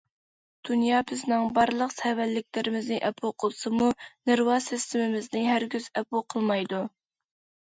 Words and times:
دۇنيا 0.67 1.01
بىزنىڭ 1.09 1.43
بارلىق 1.57 1.93
سەۋەنلىكلىرىمىزنى 1.95 2.97
ئەپۇ 3.09 3.31
قىلسىمۇ، 3.45 3.91
نېرۋا 4.31 4.57
سىستېمىمىزنى 4.69 5.45
ھەرگىز 5.53 5.93
ئەپۇ 5.95 6.25
قىلمايدۇ. 6.35 6.83